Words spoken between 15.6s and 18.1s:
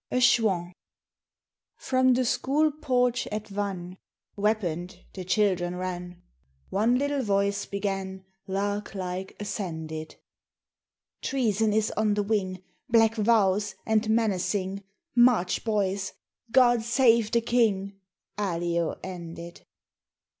boys! God save the King!'